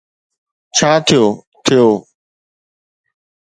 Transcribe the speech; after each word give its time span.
ڇا 0.75 0.91
ٿيو، 1.07 1.23
ٿيو. 1.65 1.85